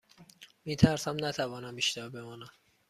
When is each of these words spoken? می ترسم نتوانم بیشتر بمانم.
می 0.65 0.75
ترسم 0.75 1.25
نتوانم 1.25 1.75
بیشتر 1.75 2.09
بمانم. 2.09 2.49